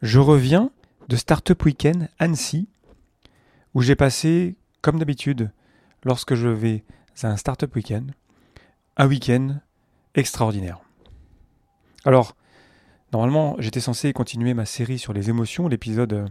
Je 0.00 0.20
reviens 0.20 0.70
de 1.08 1.16
Startup 1.16 1.60
Weekend 1.64 2.08
Annecy, 2.20 2.68
où 3.74 3.82
j'ai 3.82 3.96
passé, 3.96 4.54
comme 4.80 5.00
d'habitude, 5.00 5.50
lorsque 6.04 6.36
je 6.36 6.46
vais 6.46 6.84
à 7.24 7.26
un 7.26 7.36
Startup 7.36 7.74
Weekend, 7.74 8.12
un 8.96 9.08
week-end 9.08 9.56
extraordinaire. 10.14 10.78
Alors, 12.04 12.36
normalement, 13.12 13.56
j'étais 13.58 13.80
censé 13.80 14.12
continuer 14.12 14.54
ma 14.54 14.66
série 14.66 15.00
sur 15.00 15.12
les 15.12 15.30
émotions. 15.30 15.66
L'épisode 15.66 16.30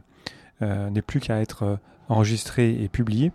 euh, 0.61 0.89
n'est 0.89 1.01
plus 1.01 1.19
qu'à 1.19 1.41
être 1.41 1.63
euh, 1.63 1.75
enregistré 2.07 2.81
et 2.81 2.87
publié. 2.87 3.33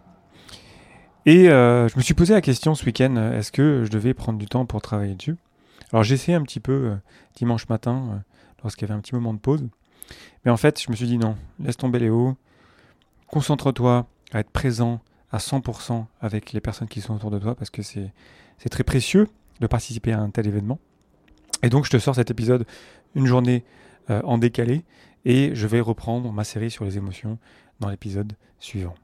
Et 1.27 1.51
euh, 1.51 1.89
je 1.89 1.97
me 1.99 2.03
suis 2.03 2.15
posé 2.15 2.33
la 2.33 2.41
question 2.41 2.75
ce 2.75 2.87
week-end, 2.87 3.17
est-ce 3.35 3.53
que 3.53 3.85
je 3.85 3.91
devais 3.91 4.15
prendre 4.15 4.39
du 4.39 4.47
temps 4.47 4.65
pour 4.65 4.81
travailler 4.81 5.15
dessus? 5.15 5.37
Alors 5.93 6.05
j'ai 6.05 6.15
essayé 6.15 6.35
un 6.35 6.43
petit 6.43 6.59
peu 6.59 6.97
dimanche 7.37 7.69
matin, 7.69 8.25
lorsqu'il 8.63 8.89
y 8.89 8.91
avait 8.91 8.99
un 8.99 9.03
petit 9.03 9.15
moment 9.15 9.35
de 9.35 9.39
pause. 9.39 9.69
Mais 10.45 10.51
en 10.51 10.57
fait, 10.57 10.81
je 10.81 10.91
me 10.91 10.97
suis 10.97 11.07
dit 11.07 11.19
non, 11.19 11.37
laisse 11.61 11.77
tomber 11.77 11.99
Léo, 11.99 12.37
concentre-toi 13.29 14.07
à 14.33 14.41
être 14.41 14.51
présent 14.51 15.01
à 15.31 15.39
100% 15.39 16.05
avec 16.21 16.53
les 16.53 16.61
personnes 16.61 16.89
qui 16.89 17.01
sont 17.01 17.15
autour 17.15 17.31
de 17.31 17.39
toi 17.39 17.55
parce 17.55 17.71
que 17.71 17.83
c'est 17.83 18.13
très 18.71 18.85
précieux 18.85 19.29
de 19.61 19.67
participer 19.67 20.13
à 20.13 20.21
un 20.21 20.31
tel 20.31 20.47
événement. 20.47 20.79
Et 21.63 21.69
donc 21.69 21.85
je 21.85 21.91
te 21.91 21.99
sors 21.99 22.15
cet 22.15 22.31
épisode 22.31 22.67
une 23.15 23.27
journée 23.27 23.65
euh, 24.11 24.21
en 24.25 24.39
décalé 24.39 24.85
et 25.25 25.55
je 25.55 25.67
vais 25.67 25.81
reprendre 25.81 26.33
ma 26.33 26.45
série 26.45 26.71
sur 26.71 26.85
les 26.85 26.97
émotions 26.97 27.39
dans 27.81 27.89
l'épisode 27.89 28.35
suivant. 28.59 28.95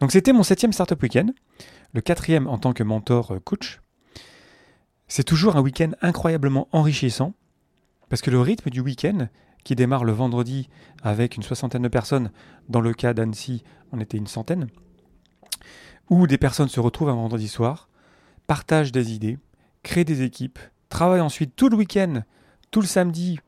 Donc 0.00 0.12
c'était 0.12 0.32
mon 0.32 0.42
septième 0.42 0.72
Startup 0.72 1.00
Weekend, 1.02 1.32
le 1.94 2.00
quatrième 2.00 2.46
en 2.46 2.58
tant 2.58 2.72
que 2.72 2.82
mentor 2.82 3.32
euh, 3.32 3.40
coach. 3.40 3.80
C'est 5.06 5.24
toujours 5.24 5.56
un 5.56 5.62
week-end 5.62 5.92
incroyablement 6.02 6.68
enrichissant 6.72 7.32
parce 8.10 8.20
que 8.20 8.30
le 8.30 8.40
rythme 8.40 8.70
du 8.70 8.80
week-end 8.80 9.28
qui 9.68 9.76
démarre 9.76 10.04
le 10.04 10.12
vendredi 10.12 10.70
avec 11.02 11.36
une 11.36 11.42
soixantaine 11.42 11.82
de 11.82 11.88
personnes, 11.88 12.30
dans 12.70 12.80
le 12.80 12.94
cas 12.94 13.12
d'Annecy, 13.12 13.64
on 13.92 14.00
était 14.00 14.16
une 14.16 14.26
centaine, 14.26 14.68
où 16.08 16.26
des 16.26 16.38
personnes 16.38 16.70
se 16.70 16.80
retrouvent 16.80 17.10
un 17.10 17.14
vendredi 17.14 17.48
soir, 17.48 17.90
partagent 18.46 18.92
des 18.92 19.12
idées, 19.12 19.38
créent 19.82 20.06
des 20.06 20.22
équipes, 20.22 20.58
travaillent 20.88 21.20
ensuite 21.20 21.54
tout 21.54 21.68
le 21.68 21.76
week-end, 21.76 22.22
tout 22.70 22.80
le 22.80 22.86
samedi, 22.86 23.40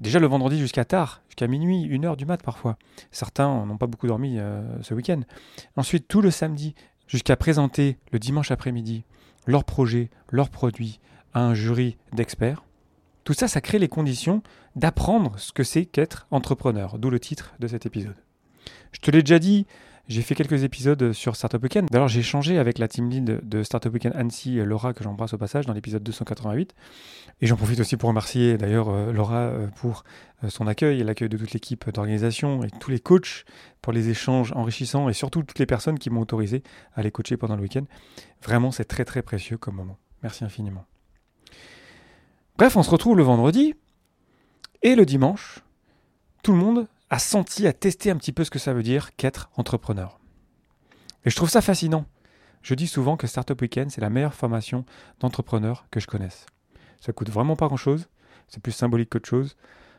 déjà 0.00 0.20
le 0.20 0.28
vendredi 0.28 0.56
jusqu'à 0.56 0.84
tard, 0.84 1.22
jusqu'à 1.26 1.48
minuit, 1.48 1.82
une 1.82 2.04
heure 2.04 2.16
du 2.16 2.26
mat 2.26 2.40
parfois. 2.44 2.78
Certains 3.10 3.66
n'ont 3.66 3.76
pas 3.76 3.88
beaucoup 3.88 4.06
dormi 4.06 4.38
euh, 4.38 4.62
ce 4.82 4.94
week-end. 4.94 5.22
Ensuite, 5.74 6.06
tout 6.06 6.20
le 6.22 6.30
samedi 6.30 6.76
jusqu'à 7.08 7.34
présenter 7.34 7.98
le 8.12 8.20
dimanche 8.20 8.52
après-midi 8.52 9.02
leur 9.46 9.64
projet, 9.64 10.10
leurs 10.30 10.50
produits 10.50 11.00
à 11.34 11.40
un 11.40 11.54
jury 11.54 11.96
d'experts. 12.12 12.65
Tout 13.26 13.34
ça, 13.34 13.48
ça 13.48 13.60
crée 13.60 13.80
les 13.80 13.88
conditions 13.88 14.40
d'apprendre 14.76 15.36
ce 15.36 15.50
que 15.50 15.64
c'est 15.64 15.84
qu'être 15.84 16.28
entrepreneur, 16.30 16.96
d'où 16.96 17.10
le 17.10 17.18
titre 17.18 17.54
de 17.58 17.66
cet 17.66 17.84
épisode. 17.84 18.14
Je 18.92 19.00
te 19.00 19.10
l'ai 19.10 19.20
déjà 19.20 19.40
dit, 19.40 19.66
j'ai 20.06 20.22
fait 20.22 20.36
quelques 20.36 20.62
épisodes 20.62 21.12
sur 21.12 21.34
Startup 21.34 21.60
Weekend. 21.60 21.88
D'ailleurs, 21.90 22.06
j'ai 22.06 22.20
échangé 22.20 22.56
avec 22.56 22.78
la 22.78 22.86
team 22.86 23.10
lead 23.10 23.40
de 23.42 23.62
Startup 23.64 23.92
Weekend 23.92 24.14
Annecy, 24.14 24.58
Laura, 24.64 24.94
que 24.94 25.02
j'embrasse 25.02 25.34
au 25.34 25.38
passage, 25.38 25.66
dans 25.66 25.72
l'épisode 25.72 26.04
288. 26.04 26.72
Et 27.40 27.48
j'en 27.48 27.56
profite 27.56 27.80
aussi 27.80 27.96
pour 27.96 28.10
remercier 28.10 28.58
d'ailleurs 28.58 28.90
euh, 28.90 29.10
Laura 29.10 29.40
euh, 29.40 29.66
pour 29.74 30.04
euh, 30.44 30.48
son 30.48 30.68
accueil 30.68 31.00
et 31.00 31.02
l'accueil 31.02 31.28
de 31.28 31.36
toute 31.36 31.50
l'équipe 31.50 31.90
d'organisation 31.90 32.62
et 32.62 32.70
tous 32.78 32.92
les 32.92 33.00
coachs 33.00 33.44
pour 33.82 33.92
les 33.92 34.08
échanges 34.08 34.52
enrichissants 34.52 35.08
et 35.08 35.12
surtout 35.12 35.42
toutes 35.42 35.58
les 35.58 35.66
personnes 35.66 35.98
qui 35.98 36.10
m'ont 36.10 36.20
autorisé 36.20 36.62
à 36.94 37.02
les 37.02 37.10
coacher 37.10 37.36
pendant 37.36 37.56
le 37.56 37.62
week-end. 37.62 37.86
Vraiment, 38.40 38.70
c'est 38.70 38.84
très 38.84 39.04
très 39.04 39.22
précieux 39.22 39.58
comme 39.58 39.74
moment. 39.74 39.98
Merci 40.22 40.44
infiniment. 40.44 40.86
Bref, 42.58 42.74
on 42.74 42.82
se 42.82 42.90
retrouve 42.90 43.18
le 43.18 43.22
vendredi 43.22 43.74
et 44.82 44.94
le 44.94 45.04
dimanche. 45.04 45.62
Tout 46.42 46.52
le 46.52 46.58
monde 46.58 46.88
a 47.10 47.18
senti, 47.18 47.66
a 47.66 47.74
testé 47.74 48.10
un 48.10 48.16
petit 48.16 48.32
peu 48.32 48.44
ce 48.44 48.50
que 48.50 48.58
ça 48.58 48.72
veut 48.72 48.82
dire 48.82 49.14
qu'être 49.16 49.50
entrepreneur. 49.56 50.18
Et 51.26 51.30
je 51.30 51.36
trouve 51.36 51.50
ça 51.50 51.60
fascinant. 51.60 52.06
Je 52.62 52.74
dis 52.74 52.86
souvent 52.86 53.18
que 53.18 53.26
Startup 53.26 53.60
Weekend, 53.60 53.90
c'est 53.90 54.00
la 54.00 54.08
meilleure 54.08 54.32
formation 54.32 54.86
d'entrepreneur 55.20 55.84
que 55.90 56.00
je 56.00 56.06
connaisse. 56.06 56.46
Ça 56.98 57.12
coûte 57.12 57.28
vraiment 57.28 57.56
pas 57.56 57.66
grand-chose, 57.66 58.08
c'est 58.48 58.62
plus 58.62 58.72
symbolique 58.72 59.10
qu'autre 59.10 59.28
chose. 59.28 59.56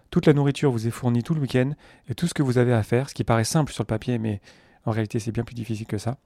Toute 0.09 0.25
la 0.25 0.33
nourriture 0.33 0.71
vous 0.71 0.87
est 0.87 0.91
fournie 0.91 1.21
tout 1.21 1.35
le 1.35 1.41
week-end 1.41 1.73
et 2.09 2.15
tout 2.15 2.27
ce 2.27 2.33
que 2.33 2.41
vous 2.41 2.57
avez 2.57 2.73
à 2.73 2.81
faire, 2.81 3.09
ce 3.09 3.13
qui 3.13 3.23
paraît 3.23 3.43
simple 3.43 3.71
sur 3.71 3.83
le 3.83 3.87
papier, 3.87 4.17
mais 4.17 4.41
en 4.85 4.91
réalité 4.91 5.19
c'est 5.19 5.31
bien 5.31 5.43
plus 5.43 5.53
difficile 5.53 5.85
que 5.85 5.99
ça, 5.99 6.17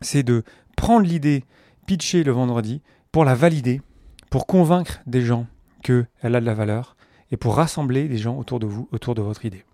c'est 0.00 0.22
de 0.22 0.44
prendre 0.76 1.06
l'idée, 1.06 1.44
pitcher 1.86 2.24
le 2.24 2.32
vendredi, 2.32 2.80
pour 3.12 3.26
la 3.26 3.34
valider, 3.34 3.82
pour 4.30 4.46
convaincre 4.46 5.00
des 5.06 5.22
gens 5.22 5.46
qu'elle 5.88 6.34
a 6.34 6.40
de 6.40 6.46
la 6.46 6.54
valeur 6.54 6.96
et 7.30 7.36
pour 7.36 7.56
rassembler 7.56 8.08
des 8.08 8.18
gens 8.18 8.36
autour 8.36 8.60
de 8.60 8.66
vous, 8.66 8.88
autour 8.92 9.14
de 9.14 9.22
votre 9.22 9.44
idée. 9.44 9.64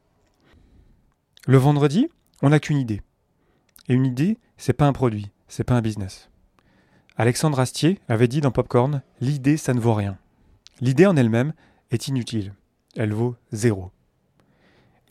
Le 1.47 1.57
vendredi, 1.57 2.09
on 2.43 2.51
n'a 2.51 2.61
qu'une 2.61 2.79
idée. 2.79 3.03
Et 3.89 3.95
une 3.95 4.07
idée, 4.07 4.39
c'est 4.57 4.73
pas 4.73 4.87
un 4.87 4.93
produit, 4.93 5.31
c'est 5.49 5.65
pas 5.65 5.75
un 5.75 5.83
business. 5.83 6.31
Alexandre 7.17 7.61
Astier 7.61 8.01
avait 8.09 8.29
dit 8.29 8.41
dans 8.41 8.51
Popcorn 8.51 9.03
L'idée, 9.21 9.57
ça 9.57 9.75
ne 9.75 9.81
vaut 9.81 9.95
rien. 9.95 10.19
L'idée 10.81 11.07
en 11.07 11.17
elle-même 11.17 11.53
est 11.91 12.09
inutile. 12.09 12.55
Elle 12.97 13.13
vaut 13.13 13.37
zéro. 13.53 13.91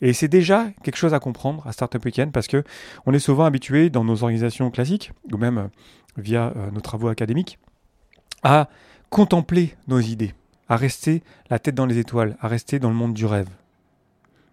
Et 0.00 0.12
c'est 0.12 0.28
déjà 0.28 0.70
quelque 0.82 0.96
chose 0.96 1.14
à 1.14 1.20
comprendre 1.20 1.66
à 1.66 1.72
Startup 1.72 2.04
Weekend 2.04 2.32
parce 2.32 2.46
que 2.46 2.64
on 3.06 3.14
est 3.14 3.18
souvent 3.18 3.44
habitué 3.44 3.88
dans 3.90 4.04
nos 4.04 4.22
organisations 4.22 4.70
classiques, 4.70 5.12
ou 5.32 5.38
même 5.38 5.70
via 6.18 6.52
euh, 6.56 6.70
nos 6.72 6.80
travaux 6.80 7.08
académiques, 7.08 7.58
à 8.42 8.68
contempler 9.08 9.74
nos 9.86 10.00
idées 10.00 10.34
à 10.68 10.76
rester 10.76 11.22
la 11.50 11.58
tête 11.58 11.74
dans 11.74 11.86
les 11.86 11.98
étoiles, 11.98 12.36
à 12.40 12.48
rester 12.48 12.78
dans 12.78 12.88
le 12.88 12.94
monde 12.94 13.14
du 13.14 13.26
rêve. 13.26 13.48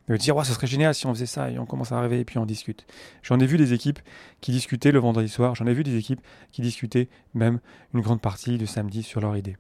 De 0.08 0.18
dire, 0.18 0.36
ouais, 0.36 0.44
ce 0.44 0.54
serait 0.54 0.68
génial 0.68 0.94
si 0.94 1.06
on 1.06 1.14
faisait 1.14 1.26
ça 1.26 1.50
et 1.50 1.58
on 1.58 1.66
commence 1.66 1.94
à 1.94 2.02
rêver 2.02 2.20
et 2.20 2.26
puis 2.26 2.38
on 2.38 2.46
discute. 2.46 2.86
J'en 3.24 3.40
ai 3.40 3.46
vu 3.46 3.58
des 3.58 3.72
équipes 3.72 4.00
qui 4.42 4.52
discutaient 4.52 4.92
le 4.92 5.00
vendredi 5.00 5.30
soir, 5.30 5.56
j'en 5.56 5.68
ai 5.68 5.74
vu 5.74 5.84
des 5.84 5.96
équipes 5.96 6.20
qui 6.52 6.62
discutaient 6.62 7.08
même 7.34 7.60
une 7.94 8.02
grande 8.02 8.20
partie 8.20 8.58
du 8.58 8.68
samedi 8.68 9.04
sur 9.04 9.22
leur 9.22 9.38
idée. 9.38 9.56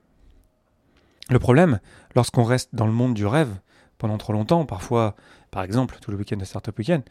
Le 1.29 1.39
problème, 1.39 1.79
lorsqu'on 2.15 2.43
reste 2.43 2.75
dans 2.75 2.85
le 2.85 2.91
monde 2.91 3.13
du 3.13 3.25
rêve 3.25 3.59
pendant 3.97 4.17
trop 4.17 4.33
longtemps, 4.33 4.65
parfois, 4.65 5.15
par 5.51 5.63
exemple, 5.63 5.97
tout 6.01 6.11
le 6.11 6.17
week-end 6.17 6.35
de 6.35 6.43
Startup 6.43 6.77
Weekend, 6.77 7.03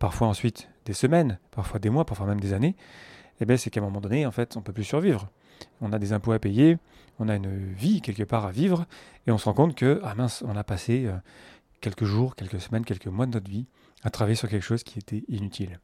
parfois 0.00 0.26
ensuite 0.26 0.68
des 0.84 0.92
semaines, 0.92 1.38
parfois 1.52 1.78
des 1.78 1.90
mois, 1.90 2.04
parfois 2.04 2.26
même 2.26 2.40
des 2.40 2.52
années, 2.52 2.74
eh 3.40 3.46
bien, 3.46 3.56
c'est 3.56 3.70
qu'à 3.70 3.80
un 3.80 3.84
moment 3.84 4.00
donné, 4.00 4.26
en 4.26 4.32
fait, 4.32 4.56
on 4.56 4.60
ne 4.60 4.64
peut 4.64 4.72
plus 4.72 4.84
survivre 4.84 5.28
on 5.80 5.92
a 5.92 5.98
des 5.98 6.12
impôts 6.12 6.32
à 6.32 6.38
payer, 6.38 6.78
on 7.18 7.28
a 7.28 7.36
une 7.36 7.72
vie 7.72 8.00
quelque 8.00 8.22
part 8.22 8.46
à 8.46 8.50
vivre, 8.50 8.86
et 9.26 9.30
on 9.30 9.38
se 9.38 9.44
rend 9.44 9.54
compte 9.54 9.74
que, 9.74 10.00
ah 10.04 10.14
mince, 10.14 10.42
on 10.46 10.56
a 10.56 10.64
passé 10.64 11.06
euh, 11.06 11.16
quelques 11.80 12.04
jours, 12.04 12.34
quelques 12.34 12.60
semaines, 12.60 12.84
quelques 12.84 13.06
mois 13.06 13.26
de 13.26 13.32
notre 13.32 13.50
vie 13.50 13.66
à 14.02 14.10
travailler 14.10 14.36
sur 14.36 14.48
quelque 14.48 14.62
chose 14.62 14.82
qui 14.82 14.98
était 14.98 15.24
inutile. 15.28 15.80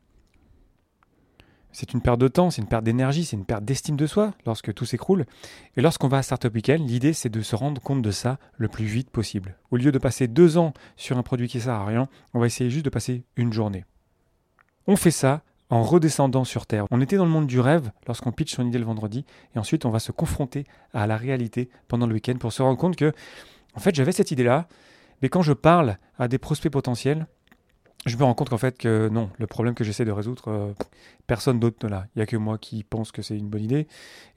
C'est 1.73 1.93
une 1.93 2.01
perte 2.01 2.21
de 2.21 2.29
temps, 2.29 2.51
c'est 2.51 2.63
une 2.63 2.69
perte 2.69 2.85
d'énergie, 2.85 3.25
c'est 3.25 3.37
une 3.37 3.45
perte 3.45 3.65
d'estime 3.65 3.97
de 3.97 4.07
soi 4.07 4.33
lorsque 4.47 4.73
tout 4.73 4.85
s'écroule. 4.85 5.27
Et 5.77 5.81
lorsqu'on 5.81 6.07
va 6.07 6.19
à 6.19 6.23
Startup 6.23 6.55
Weekend, 6.55 6.89
l'idée 6.89 7.13
c'est 7.13 7.29
de 7.29 7.43
se 7.43 7.57
rendre 7.57 7.83
compte 7.83 8.01
de 8.01 8.13
ça 8.13 8.39
le 8.57 8.69
plus 8.69 8.85
vite 8.85 9.11
possible. 9.11 9.57
Au 9.73 9.77
lieu 9.77 9.91
de 9.91 9.99
passer 9.99 10.29
deux 10.29 10.57
ans 10.57 10.73
sur 10.95 11.19
un 11.19 11.25
produit 11.25 11.49
qui 11.49 11.61
sert 11.61 11.75
à 11.75 11.85
rien, 11.85 12.09
on 12.33 12.39
va 12.39 12.47
essayer 12.47 12.71
juste 12.71 12.85
de 12.85 12.91
passer 12.91 13.25
une 13.35 13.53
journée. 13.53 13.85
On 14.87 14.95
fait 14.95 15.11
ça 15.11 15.43
en 15.75 15.83
redescendant 15.83 16.45
sur 16.45 16.67
Terre. 16.67 16.87
On 16.93 17.01
était 17.01 17.17
dans 17.17 17.25
le 17.25 17.33
monde 17.33 17.49
du 17.49 17.59
rêve 17.59 17.91
lorsqu'on 18.07 18.31
pitch 18.31 18.55
son 18.55 18.65
idée 18.65 18.79
le 18.79 18.85
vendredi, 18.85 19.25
et 19.57 19.59
ensuite 19.59 19.85
on 19.85 19.91
va 19.91 19.99
se 19.99 20.13
confronter 20.13 20.67
à 20.93 21.09
la 21.09 21.17
réalité 21.17 21.69
pendant 21.89 22.07
le 22.07 22.15
week-end 22.15 22.37
pour 22.39 22.53
se 22.53 22.63
rendre 22.63 22.79
compte 22.79 22.95
que, 22.95 23.13
en 23.75 23.81
fait, 23.81 23.93
j'avais 23.93 24.13
cette 24.13 24.31
idée-là, 24.31 24.69
mais 25.21 25.29
quand 25.29 25.43
je 25.43 25.53
parle 25.53 25.99
à 26.17 26.29
des 26.29 26.39
prospects 26.39 26.71
potentiels, 26.71 27.27
je 28.07 28.17
me 28.17 28.23
rends 28.23 28.35
compte 28.35 28.51
qu'en 28.51 28.59
fait 28.59 28.79
que 28.79 29.09
non, 29.09 29.31
le 29.37 29.49
problème 29.49 29.75
que 29.75 29.83
j'essaie 29.83 30.05
de 30.05 30.13
résoudre, 30.13 30.45
euh, 30.47 30.73
personne 31.27 31.59
d'autre 31.59 31.79
ne 31.83 31.89
l'a. 31.89 32.07
Il 32.15 32.19
n'y 32.19 32.23
a 32.23 32.27
que 32.27 32.37
moi 32.37 32.57
qui 32.57 32.85
pense 32.85 33.11
que 33.11 33.23
c'est 33.23 33.37
une 33.37 33.49
bonne 33.49 33.65
idée. 33.65 33.89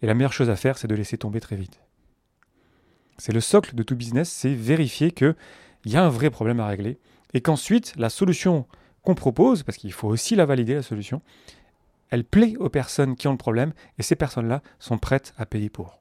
Et 0.01 0.07
la 0.07 0.15
meilleure 0.15 0.33
chose 0.33 0.49
à 0.49 0.55
faire, 0.55 0.79
c'est 0.79 0.87
de 0.87 0.95
laisser 0.95 1.19
tomber 1.19 1.39
très 1.39 1.55
vite. 1.55 1.81
C'est 3.19 3.33
le 3.33 3.41
socle 3.41 3.75
de 3.75 3.83
tout 3.83 3.95
business, 3.95 4.29
c'est 4.29 4.53
vérifier 4.53 5.11
qu'il 5.11 5.35
y 5.85 5.97
a 5.97 6.03
un 6.03 6.09
vrai 6.09 6.31
problème 6.31 6.59
à 6.59 6.67
régler 6.67 6.97
et 7.33 7.41
qu'ensuite 7.41 7.93
la 7.97 8.09
solution 8.09 8.65
qu'on 9.07 9.15
propose, 9.15 9.63
parce 9.63 9.77
qu'il 9.77 9.93
faut 9.93 10.09
aussi 10.09 10.35
la 10.35 10.45
valider, 10.45 10.75
la 10.75 10.81
solution, 10.81 11.21
elle 12.09 12.25
plaît 12.25 12.57
aux 12.59 12.67
personnes 12.67 13.15
qui 13.15 13.29
ont 13.29 13.31
le 13.31 13.37
problème 13.37 13.71
et 13.97 14.03
ces 14.03 14.17
personnes-là 14.17 14.61
sont 14.79 14.97
prêtes 14.97 15.33
à 15.37 15.45
payer 15.45 15.69
pour. 15.69 15.99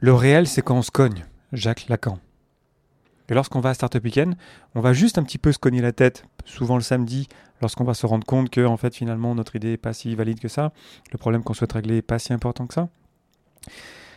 Le 0.00 0.12
réel, 0.12 0.46
c'est 0.46 0.60
quand 0.60 0.76
on 0.76 0.82
se 0.82 0.90
cogne, 0.90 1.24
Jacques 1.54 1.88
Lacan. 1.88 2.18
Et 3.30 3.34
lorsqu'on 3.34 3.60
va 3.60 3.70
à 3.70 3.74
Startup 3.74 4.04
Weekend, 4.04 4.34
on 4.74 4.80
va 4.82 4.92
juste 4.92 5.16
un 5.16 5.22
petit 5.22 5.38
peu 5.38 5.52
se 5.52 5.58
cogner 5.58 5.80
la 5.80 5.92
tête, 5.92 6.26
souvent 6.44 6.76
le 6.76 6.82
samedi, 6.82 7.28
lorsqu'on 7.62 7.84
va 7.84 7.94
se 7.94 8.04
rendre 8.04 8.26
compte 8.26 8.50
que, 8.50 8.66
en 8.66 8.76
fait, 8.76 8.94
finalement, 8.94 9.34
notre 9.34 9.56
idée 9.56 9.70
n'est 9.70 9.76
pas 9.78 9.94
si 9.94 10.14
valide 10.14 10.38
que 10.38 10.48
ça, 10.48 10.74
le 11.12 11.16
problème 11.16 11.42
qu'on 11.42 11.54
souhaite 11.54 11.72
régler 11.72 11.94
n'est 11.94 12.02
pas 12.02 12.18
si 12.18 12.34
important 12.34 12.66
que 12.66 12.74
ça. 12.74 12.90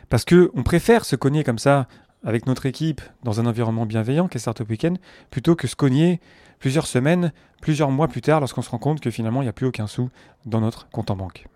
Parce 0.10 0.26
qu'on 0.26 0.64
préfère 0.64 1.06
se 1.06 1.16
cogner 1.16 1.46
comme 1.46 1.60
ça 1.60 1.88
avec 2.24 2.45
notre 2.45 2.66
équipe 2.66 3.01
dans 3.24 3.39
un 3.39 3.45
environnement 3.45 3.86
bienveillant 3.86 4.27
qu'est 4.27 4.39
Startup 4.39 4.68
Weekend, 4.69 4.98
plutôt 5.30 5.56
que 5.56 5.68
se 5.68 5.75
cogner 5.75 6.19
plusieurs 6.60 6.88
semaines, 6.88 7.31
plusieurs 7.62 7.92
mois 7.92 8.07
plus 8.07 8.21
tard, 8.21 8.39
lorsqu'on 8.39 8.62
se 8.62 8.69
rend 8.69 8.77
compte 8.77 9.00
que 9.00 9.12
finalement 9.12 9.42
il 9.42 9.45
n'y 9.45 9.50
a 9.50 9.54
plus 9.54 9.66
aucun 9.66 9.88
sou 9.88 10.10
dans 10.45 10.62
notre 10.62 10.89
compte 10.89 11.12
en 11.12 11.16
banque. 11.16 11.48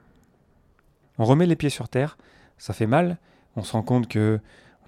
On 1.18 1.26
remet 1.26 1.46
les 1.46 1.56
pieds 1.56 1.70
sur 1.70 1.90
terre, 1.90 2.18
ça 2.58 2.74
fait 2.74 2.88
mal, 2.88 3.18
on 3.56 3.64
se 3.64 3.74
rend 3.74 3.84
compte 3.84 4.08
que 4.08 4.40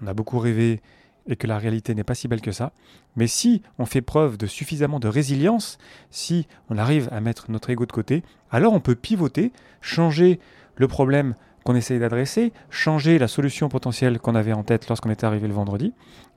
on 0.02 0.06
a 0.06 0.14
beaucoup 0.14 0.38
rêvé 0.38 0.80
et 1.28 1.36
que 1.36 1.46
la 1.46 1.58
réalité 1.58 1.94
n'est 1.94 2.04
pas 2.04 2.14
si 2.14 2.28
belle 2.28 2.40
que 2.40 2.52
ça. 2.52 2.72
Mais 3.16 3.26
si 3.26 3.62
on 3.78 3.86
fait 3.86 4.02
preuve 4.02 4.36
de 4.36 4.46
suffisamment 4.46 5.00
de 5.00 5.08
résilience, 5.08 5.78
si 6.10 6.46
on 6.70 6.78
arrive 6.78 7.08
à 7.12 7.20
mettre 7.20 7.50
notre 7.50 7.70
ego 7.70 7.86
de 7.86 7.92
côté, 7.92 8.22
alors 8.50 8.72
on 8.72 8.80
peut 8.80 8.94
pivoter, 8.94 9.52
changer 9.80 10.38
le 10.76 10.88
problème 10.88 11.34
qu'on 11.66 11.74
essaye 11.74 11.98
d'adresser, 11.98 12.52
changer 12.70 13.18
la 13.18 13.26
solution 13.26 13.68
potentielle 13.68 14.20
qu'on 14.20 14.36
avait 14.36 14.52
en 14.52 14.62
tête 14.62 14.88
lorsqu'on 14.88 15.10
était 15.10 15.26
arrivé 15.26 15.48
le 15.48 15.54
vendredi, 15.54 15.92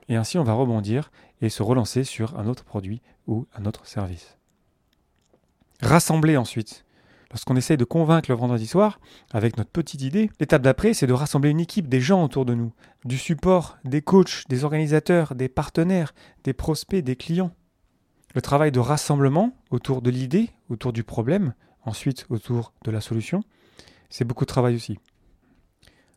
et 0.08 0.16
ainsi 0.16 0.38
on 0.38 0.42
va 0.42 0.54
rebondir 0.54 1.12
et 1.40 1.48
se 1.48 1.62
relancer 1.62 2.02
sur 2.02 2.36
un 2.36 2.48
autre 2.48 2.64
produit 2.64 3.00
ou 3.28 3.46
un 3.54 3.64
autre 3.64 3.86
service. 3.86 4.36
Rassembler 5.80 6.36
ensuite. 6.36 6.84
Lorsqu'on 7.30 7.54
essaye 7.54 7.76
de 7.76 7.84
convaincre 7.84 8.28
le 8.28 8.36
vendredi 8.36 8.66
soir, 8.66 8.98
avec 9.32 9.56
notre 9.56 9.70
petite 9.70 10.02
idée, 10.02 10.32
l'étape 10.40 10.62
d'après, 10.62 10.94
c'est 10.94 11.06
de 11.06 11.12
rassembler 11.12 11.50
une 11.50 11.60
équipe, 11.60 11.88
des 11.88 12.00
gens 12.00 12.24
autour 12.24 12.44
de 12.44 12.54
nous, 12.54 12.72
du 13.04 13.16
support, 13.16 13.78
des 13.84 14.02
coachs, 14.02 14.48
des 14.48 14.64
organisateurs, 14.64 15.36
des 15.36 15.48
partenaires, 15.48 16.12
des 16.42 16.54
prospects, 16.54 17.04
des 17.04 17.14
clients. 17.14 17.52
Le 18.34 18.42
travail 18.42 18.72
de 18.72 18.80
rassemblement 18.80 19.52
autour 19.70 20.02
de 20.02 20.10
l'idée, 20.10 20.50
autour 20.70 20.92
du 20.92 21.04
problème, 21.04 21.54
ensuite 21.84 22.26
autour 22.30 22.72
de 22.84 22.90
la 22.90 23.00
solution, 23.00 23.44
c'est 24.08 24.24
beaucoup 24.24 24.44
de 24.44 24.50
travail 24.50 24.74
aussi. 24.74 24.98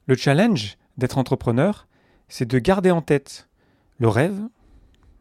Le 0.05 0.15
challenge 0.15 0.77
d'être 0.97 1.17
entrepreneur, 1.17 1.87
c'est 2.27 2.45
de 2.45 2.59
garder 2.59 2.91
en 2.91 3.01
tête 3.01 3.47
le 3.99 4.09
rêve, 4.09 4.41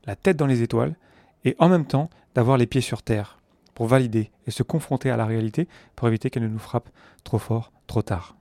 la 0.07 0.17
tête 0.17 0.37
dans 0.37 0.47
les 0.47 0.63
étoiles, 0.63 0.97
et 1.45 1.55
en 1.59 1.69
même 1.69 1.87
temps 1.87 2.11
d'avoir 2.35 2.57
les 2.57 2.67
pieds 2.67 2.81
sur 2.81 3.03
terre 3.03 3.39
pour 3.75 3.87
valider 3.87 4.31
et 4.47 4.51
se 4.51 4.63
confronter 4.63 5.11
à 5.11 5.17
la 5.17 5.27
réalité 5.27 5.69
pour 5.97 6.09
éviter 6.09 6.31
qu'elle 6.31 6.43
ne 6.43 6.49
nous 6.49 6.59
frappe 6.59 6.89
trop 7.25 7.39
fort, 7.39 7.73
trop 7.87 8.03
tard. 8.03 8.37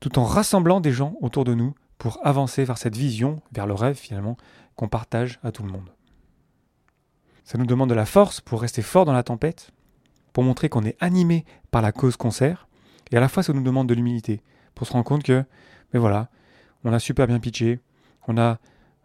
Tout 0.00 0.18
en 0.18 0.24
rassemblant 0.24 0.80
des 0.80 0.92
gens 0.92 1.14
autour 1.20 1.44
de 1.44 1.54
nous 1.54 1.74
pour 1.98 2.18
avancer 2.26 2.64
vers 2.64 2.78
cette 2.78 2.96
vision, 2.96 3.40
vers 3.52 3.66
le 3.66 3.74
rêve 3.74 3.96
finalement, 3.96 4.36
qu'on 4.76 4.88
partage 4.88 5.40
à 5.42 5.50
tout 5.50 5.62
le 5.62 5.70
monde. 5.70 5.90
Ça 7.44 7.58
nous 7.58 7.66
demande 7.66 7.90
de 7.90 7.94
la 7.94 8.06
force 8.06 8.40
pour 8.40 8.60
rester 8.60 8.82
fort 8.82 9.04
dans 9.04 9.12
la 9.12 9.22
tempête, 9.22 9.70
pour 10.32 10.44
montrer 10.44 10.68
qu'on 10.68 10.84
est 10.84 10.96
animé 11.00 11.44
par 11.70 11.82
la 11.82 11.92
cause 11.92 12.16
qu'on 12.16 12.30
sert, 12.30 12.68
et 13.10 13.16
à 13.16 13.20
la 13.20 13.28
fois 13.28 13.42
ça 13.42 13.52
nous 13.52 13.62
demande 13.62 13.88
de 13.88 13.94
l'humilité, 13.94 14.42
pour 14.78 14.86
se 14.86 14.92
rendre 14.92 15.04
compte 15.04 15.24
que, 15.24 15.44
mais 15.92 15.98
voilà, 15.98 16.30
on 16.84 16.92
a 16.92 17.00
super 17.00 17.26
bien 17.26 17.40
pitché, 17.40 17.80
on 18.28 18.38
a 18.38 18.58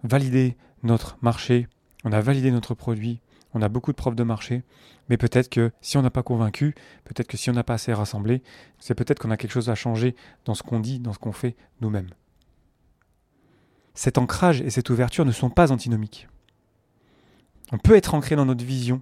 validé 0.03 0.55
notre 0.83 1.17
marché, 1.21 1.67
on 2.03 2.11
a 2.11 2.21
validé 2.21 2.51
notre 2.51 2.75
produit, 2.75 3.21
on 3.53 3.61
a 3.61 3.69
beaucoup 3.69 3.91
de 3.91 3.97
preuves 3.97 4.15
de 4.15 4.23
marché, 4.23 4.63
mais 5.09 5.17
peut-être 5.17 5.49
que 5.49 5.71
si 5.81 5.97
on 5.97 6.03
n'a 6.03 6.11
pas 6.11 6.23
convaincu, 6.23 6.75
peut-être 7.05 7.27
que 7.27 7.37
si 7.37 7.49
on 7.49 7.53
n'a 7.53 7.63
pas 7.63 7.73
assez 7.73 7.91
rassemblé, 7.91 8.43
c'est 8.77 8.93
peut-être 8.93 9.19
qu'on 9.19 9.31
a 9.31 9.37
quelque 9.37 9.51
chose 9.51 9.69
à 9.69 9.75
changer 9.75 10.15
dans 10.45 10.53
ce 10.53 10.61
qu'on 10.61 10.79
dit, 10.79 10.99
dans 10.99 11.11
ce 11.11 11.19
qu'on 11.19 11.31
fait 11.31 11.55
nous-mêmes. 11.81 12.09
Cet 13.95 14.19
ancrage 14.19 14.61
et 14.61 14.69
cette 14.69 14.89
ouverture 14.91 15.25
ne 15.25 15.31
sont 15.31 15.49
pas 15.49 15.71
antinomiques. 15.71 16.27
On 17.71 17.79
peut 17.79 17.95
être 17.95 18.13
ancré 18.13 18.35
dans 18.35 18.45
notre 18.45 18.63
vision, 18.63 19.01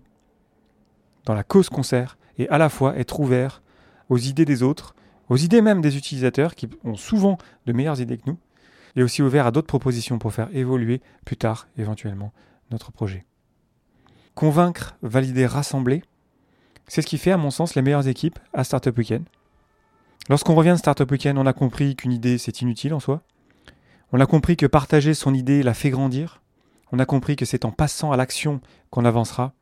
dans 1.26 1.34
la 1.34 1.44
cause 1.44 1.70
qu'on 1.70 1.84
sert, 1.84 2.18
et 2.38 2.48
à 2.48 2.58
la 2.58 2.70
fois 2.70 2.98
être 2.98 3.20
ouvert 3.20 3.62
aux 4.08 4.18
idées 4.18 4.46
des 4.46 4.64
autres, 4.64 4.96
aux 5.32 5.38
idées 5.38 5.62
même 5.62 5.80
des 5.80 5.96
utilisateurs 5.96 6.56
qui 6.56 6.68
ont 6.84 6.98
souvent 6.98 7.38
de 7.66 7.72
meilleures 7.72 8.02
idées 8.02 8.18
que 8.18 8.30
nous, 8.30 8.38
et 8.98 9.02
aussi 9.02 9.22
ouvert 9.22 9.46
à 9.46 9.52
d'autres 9.52 9.66
propositions 9.66 10.20
pour 10.20 10.34
faire 10.34 10.50
évoluer 10.54 11.00
plus 11.24 11.38
tard 11.38 11.70
éventuellement 11.78 12.34
notre 12.70 12.92
projet. 12.92 13.24
Convaincre, 14.36 14.98
valider, 15.02 15.46
rassembler, 15.46 16.04
c'est 16.86 17.02
ce 17.02 17.08
qui 17.08 17.18
fait 17.18 17.32
à 17.32 17.38
mon 17.38 17.50
sens 17.50 17.76
les 17.76 17.82
meilleures 17.82 18.10
équipes 18.10 18.40
à 18.52 18.66
Startup 18.66 18.98
Weekend. 18.98 19.24
Lorsqu'on 20.28 20.54
revient 20.54 20.72
de 20.72 20.76
Startup 20.76 21.10
Weekend, 21.10 21.38
on 21.38 21.46
a 21.46 21.54
compris 21.54 21.96
qu'une 21.96 22.12
idée 22.12 22.38
c'est 22.38 22.62
inutile 22.62 22.94
en 22.94 23.00
soi. 23.00 23.22
On 24.12 24.20
a 24.20 24.26
compris 24.26 24.58
que 24.58 24.66
partager 24.66 25.14
son 25.14 25.34
idée 25.34 25.64
la 25.64 25.74
fait 25.74 25.92
grandir. 25.92 26.42
On 26.92 27.00
a 27.00 27.06
compris 27.06 27.38
que 27.38 27.46
c'est 27.46 27.64
en 27.64 27.72
passant 27.72 28.12
à 28.12 28.18
l'action 28.18 28.60
qu'on 28.90 29.06
avancera. 29.06 29.54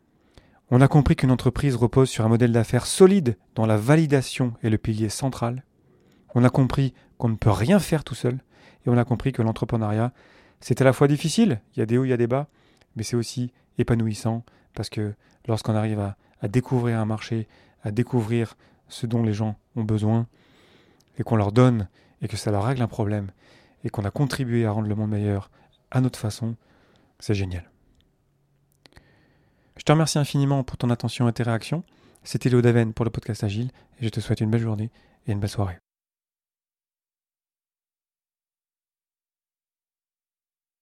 On 0.71 0.81
a 0.81 0.88
compris 0.88 1.16
qu'une 1.16 1.31
entreprise 1.31 1.75
repose 1.75 2.10
sur 2.10 2.25
un 2.25 2.30
modèle 2.30 2.51
d'affaires 2.51 2.86
solide 2.86 3.38
dont 3.56 3.66
la 3.66 3.77
validation 3.77 4.54
est 4.62 4.69
le 4.69 4.77
pilier 4.77 5.10
central. 5.10 5.63
On 6.36 6.44
a 6.44 6.50
compris 6.51 6.94
qu'on 7.18 7.30
ne 7.30 7.36
peut 7.36 7.50
rien 7.50 7.80
faire 7.80 8.04
tout 8.04 8.13
seul. 8.13 8.39
Et 8.86 8.89
on 8.89 8.98
a 8.98 9.04
compris 9.04 9.31
que 9.31 9.42
l'entrepreneuriat, 9.42 10.13
c'est 10.60 10.80
à 10.81 10.86
la 10.86 10.94
fois 10.94 11.07
difficile, 11.07 11.60
il 11.75 11.80
y 11.80 11.81
a 11.81 11.88
des 11.88 11.98
hauts, 11.98 12.06
il 12.06 12.10
y 12.10 12.13
a 12.13 12.18
des 12.18 12.27
bas, 12.27 12.48
mais 12.95 13.04
c'est 13.04 13.16
aussi 13.16 13.51
épanouissant 13.77 14.44
parce 14.75 14.89
que 14.89 15.13
lorsqu'on 15.48 15.75
arrive 15.75 16.00
à, 16.00 16.16
découvrir 16.48 17.00
un 17.00 17.06
marché, 17.06 17.48
à 17.83 17.92
découvrir 17.92 18.56
ce 18.88 19.07
dont 19.07 19.24
les 19.24 19.33
gens 19.33 19.57
ont 19.75 19.83
besoin, 19.83 20.27
et 21.18 21.24
qu'on 21.24 21.36
leur 21.36 21.51
donne, 21.51 21.89
et 22.22 22.27
que 22.27 22.38
ça 22.38 22.51
leur 22.51 22.63
règle 22.63 22.81
un 22.81 22.88
problème, 22.88 23.31
et 23.83 23.89
qu'on 23.89 24.06
a 24.06 24.12
contribué 24.12 24.65
à 24.65 24.72
rendre 24.72 24.88
le 24.88 24.95
monde 24.95 25.10
meilleur 25.10 25.50
à 25.92 26.00
notre 26.00 26.19
façon, 26.19 26.56
c'est 27.19 27.33
génial. 27.33 27.69
Te 29.89 29.94
remercie 29.94 30.19
infiniment 30.19 30.63
pour 30.63 30.77
ton 30.77 30.91
attention 30.91 31.27
et 31.27 31.33
tes 31.33 31.41
réactions. 31.41 31.83
C'était 32.24 32.50
Léo 32.50 32.62
Daven 32.62 32.94
pour 32.94 33.06
le 33.06 33.09
podcast 33.09 33.44
Agile, 33.44 33.71
et 34.00 34.06
je 34.06 34.09
te 34.09 34.19
souhaite 34.19 34.39
une 34.39 34.51
belle 34.51 34.62
journée 34.62 34.91
et 35.25 35.31
une 35.31 35.39
belle 35.39 35.50
soirée. 35.50 35.80